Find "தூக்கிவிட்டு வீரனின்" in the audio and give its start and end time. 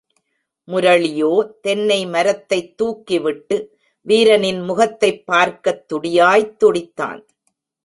2.81-4.61